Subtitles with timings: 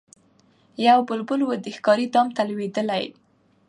[0.87, 3.03] یو بلبل وو د ښکاري دام ته لوېدلی